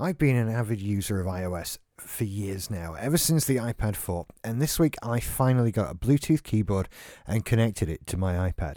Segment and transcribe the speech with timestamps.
[0.00, 4.24] I've been an avid user of iOS for years now, ever since the iPad 4,
[4.42, 6.88] and this week I finally got a Bluetooth keyboard
[7.26, 8.76] and connected it to my iPad.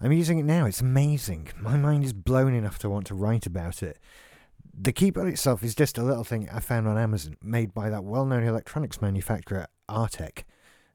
[0.00, 1.48] I'm using it now, it's amazing.
[1.60, 3.98] My mind is blown enough to want to write about it.
[4.72, 8.02] The keyboard itself is just a little thing I found on Amazon, made by that
[8.02, 10.44] well known electronics manufacturer Arteck.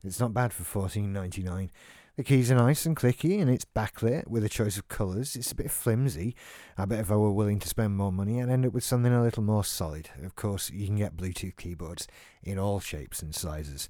[0.04, 1.72] It's not bad for fourteen ninety nine.
[2.16, 5.38] The keys are nice and clicky and it's backlit with a choice of colours.
[5.38, 6.36] It's a bit flimsy.
[6.78, 9.14] I bet if I were willing to spend more money, I'd end up with something
[9.14, 10.10] a little more solid.
[10.22, 12.08] Of course, you can get Bluetooth keyboards
[12.44, 13.88] in all shapes and sizes.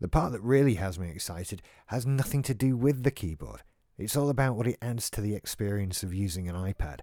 [0.00, 3.62] The part that really has me excited has nothing to do with the keyboard.
[3.96, 7.00] It's all about what it adds to the experience of using an iPad.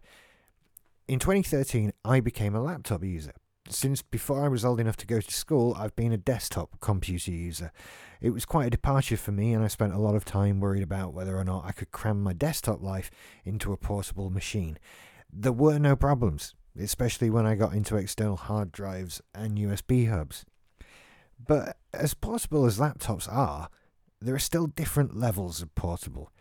[1.08, 3.34] In 2013, I became a laptop user
[3.72, 7.32] since before I was old enough to go to school, I've been a desktop computer
[7.32, 7.72] user.
[8.22, 10.84] It was quite a departure for me, and I spent a lot of time worried
[10.84, 13.10] about whether or not I could cram my desktop life
[13.46, 14.78] into a portable machine.
[15.32, 20.46] There were no problems, especially when I got into external hard drives and USB hubs.
[21.46, 23.70] But as portable as laptops are,
[24.22, 26.32] there are still different levels of portable.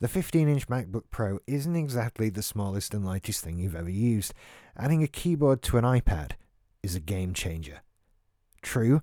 [0.00, 4.32] The 15 inch MacBook Pro isn't exactly the smallest and lightest thing you've ever used.
[4.76, 6.32] Adding a keyboard to an iPad
[6.82, 7.82] is a game changer.
[8.62, 9.00] True,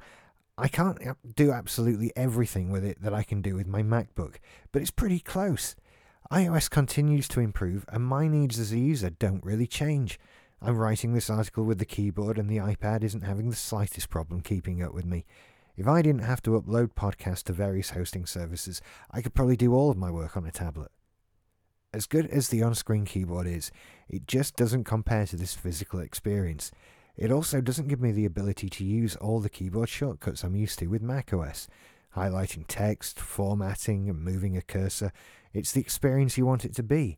[0.58, 1.00] I can't
[1.36, 4.36] do absolutely everything with it that I can do with my MacBook,
[4.72, 5.76] but it's pretty close.
[6.32, 10.18] iOS continues to improve, and my needs as a user don't really change.
[10.62, 14.42] I'm writing this article with the keyboard, and the iPad isn't having the slightest problem
[14.42, 15.26] keeping up with me.
[15.76, 18.82] If I didn't have to upload podcasts to various hosting services,
[19.12, 20.92] I could probably do all of my work on a tablet.
[21.94, 23.72] As good as the on screen keyboard is,
[24.08, 26.72] it just doesn't compare to this physical experience.
[27.18, 30.80] It also doesn't give me the ability to use all the keyboard shortcuts I'm used
[30.80, 31.68] to with macOS.
[32.16, 35.12] Highlighting text, formatting, and moving a cursor.
[35.54, 37.18] It's the experience you want it to be.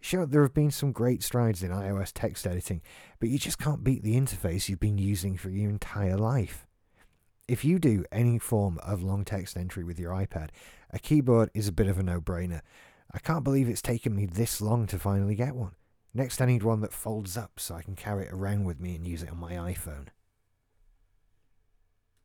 [0.00, 2.82] Sure, there have been some great strides in iOS text editing,
[3.18, 6.66] but you just can't beat the interface you've been using for your entire life.
[7.48, 10.50] If you do any form of long text entry with your iPad,
[10.90, 12.60] a keyboard is a bit of a no brainer.
[13.12, 15.72] I can't believe it's taken me this long to finally get one.
[16.14, 18.96] Next, I need one that folds up so I can carry it around with me
[18.96, 20.08] and use it on my iPhone.